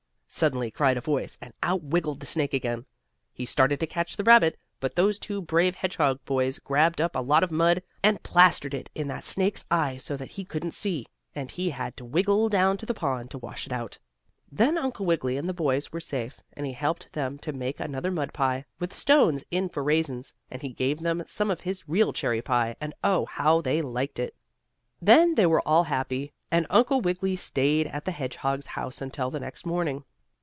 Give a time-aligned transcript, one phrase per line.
[0.33, 2.85] suddenly cried a voice, and out wiggled the snake again.
[3.33, 7.19] He started to catch the rabbit, but those two brave hedgehog boys grabbed up a
[7.19, 11.05] lot of mud, and plastered it in that snake's eyes so that he couldn't see,
[11.35, 13.97] and he had to wiggle down to the pond to wash it out.
[14.49, 18.09] Then Uncle Wiggily and the boys were safe, and he helped them to make another
[18.09, 22.13] mud pie, with stones in for raisins, and he gave them some of his real
[22.13, 23.25] cherry pie, and oh!
[23.25, 24.33] how they liked it!
[25.01, 29.41] Then they were all happy, and Uncle Wiggily stayed at the hedgehog's house until the
[29.41, 30.05] next morning.